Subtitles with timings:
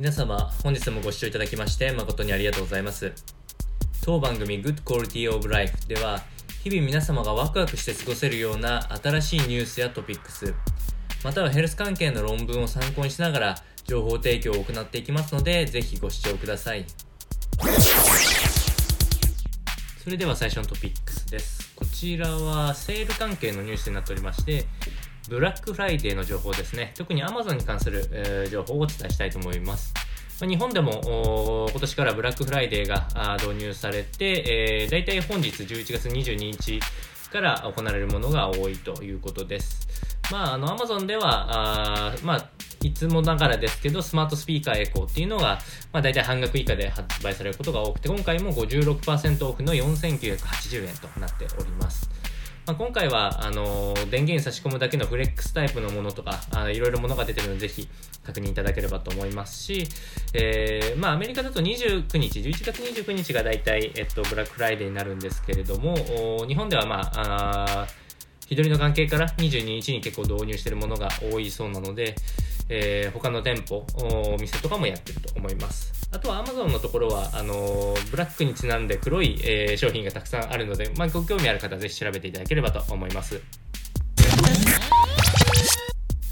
[0.00, 3.12] 皆様、本日もご視聴いただきまして誠にありがとうございます。
[4.02, 6.22] 当番組 Good Quality of Life では、
[6.64, 10.54] 日々皆様がワクワクして過ごせるような新しいニュースやトピックス、
[11.22, 16.86] またはヘルス関係の論文を参考にしながら情報提供を行っていきますので、ぜひご視聴ください。
[20.02, 21.74] それでは最初のトピックスです。
[21.76, 24.64] こちらはセール関係のニュースになっておりまして、
[25.30, 26.92] ブラックフライデーの情報ですね。
[26.96, 29.94] 特に Amazon に関する、えー情報をお伝えしたいと思います。
[30.40, 36.80] 日本でも今年からブラックフライデーが導入されて、えー、大体本日11月22日
[37.30, 39.86] から行われるものが多いということです。
[40.32, 42.50] まあ、あの、Amazon では、あまあ、
[42.82, 45.58] いつもながらですけど、スマートスピーカーエコーっていうのが、
[45.92, 52.08] まあ、大体半額以下で発売されることが多くて、今回も56%オフの4980円となっております。
[52.70, 56.38] まあ、今回はあの電源差し込むだけのフレックスタイプのものとか
[56.70, 57.88] いろいろものが出てるのでぜひ
[58.22, 59.88] 確認いただければと思いますし、
[60.34, 65.96] えーまあ、アメリカだと29日11月29日が大体、えっと、ブラックフライデーになるんですけれども
[66.46, 67.88] 日本ではまあ
[68.46, 72.14] 日取りの関係から22日に結構導入しているものが多いそうなので、
[72.70, 76.08] えー他の店舗、お店とかもやってると思います。
[76.12, 83.40] あとは Amazon のところは、あのーブラックにちなんで黒い、えー商品がたくさんあるので、まあ、ご興味ある方はぜひ調べていただければと思います。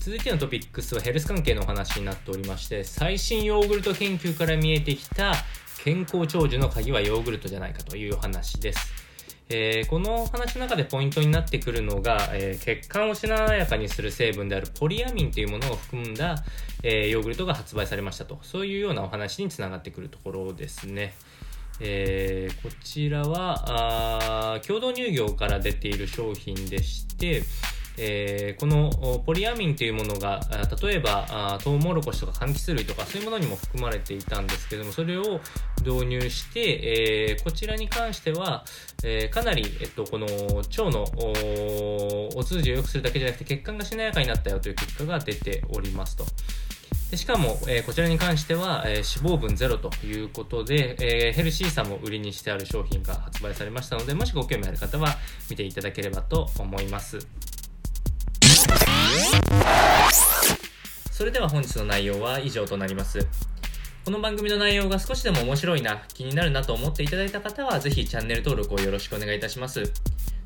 [0.00, 5.34] 続いてのトピックスはヘルス関係のお話になっておりまして、最新ヨーグルト研究から見えてきた
[5.82, 8.95] 健康長寿の鍵はヨーグルトじゃないかというお話です。
[9.48, 16.36] えーこの話の中でポイントになってくるのが、えー血管をしなやかにする成分であるポリアミンというものを含んだ、
[16.82, 21.14] えーヨーグルトが発売されましたとそういうようなお話につながってくるところですね。
[21.78, 27.42] えーこちらはあ共同乳業から出ている商品でして、
[27.98, 30.40] えーこのポリアミンというものが
[30.82, 35.40] 例えばトウモロコシとか柑橘類とかそういうものにも含まれていたんですけどもそれを
[35.84, 38.64] 導入して、えーこちらに関しては、
[39.04, 46.24] えーかなり、えっと、この腸のおお通じを良くするだけじゃなくて血管がしなやかになったよという結果が出ておりますと。
[47.10, 55.16] でしかも、えーこちらに関しては、えー脂肪分ゼロということで、えーヘルシーさも売りにしてある商品が発売されましたので、もしご興味ある方は
[55.48, 57.18] 見ていただければと思います。
[61.16, 63.26] それでは本日の内容は以上となります。
[64.04, 69.94] この番組の内容が少しでも面白いな、気になるなと思っていただいた方は、ぜひチャンネル登録をよろしくお願いいたします。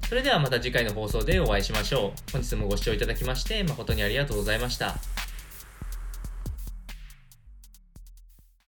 [0.09, 2.33] それではまた次回の放送でお会いしましょう。
[2.33, 4.95] 本日もご視聴いただきまして誠にありがとうございました。